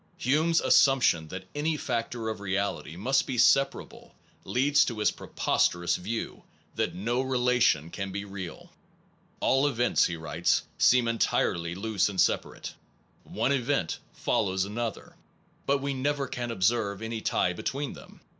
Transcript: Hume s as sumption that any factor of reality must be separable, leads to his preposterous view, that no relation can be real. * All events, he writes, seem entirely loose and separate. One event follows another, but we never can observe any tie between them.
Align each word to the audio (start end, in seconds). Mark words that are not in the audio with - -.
Hume 0.17 0.49
s 0.49 0.59
as 0.59 0.73
sumption 0.75 1.29
that 1.29 1.45
any 1.53 1.77
factor 1.77 2.29
of 2.29 2.39
reality 2.39 2.95
must 2.95 3.27
be 3.27 3.37
separable, 3.37 4.15
leads 4.45 4.83
to 4.85 4.97
his 4.97 5.11
preposterous 5.11 5.95
view, 5.95 6.41
that 6.73 6.95
no 6.95 7.21
relation 7.21 7.91
can 7.91 8.11
be 8.11 8.25
real. 8.25 8.71
* 9.07 9.39
All 9.41 9.67
events, 9.67 10.05
he 10.05 10.15
writes, 10.15 10.63
seem 10.79 11.07
entirely 11.07 11.75
loose 11.75 12.09
and 12.09 12.19
separate. 12.19 12.73
One 13.25 13.51
event 13.51 13.99
follows 14.11 14.65
another, 14.65 15.15
but 15.67 15.83
we 15.83 15.93
never 15.93 16.27
can 16.27 16.49
observe 16.49 17.03
any 17.03 17.21
tie 17.21 17.53
between 17.53 17.93
them. 17.93 18.21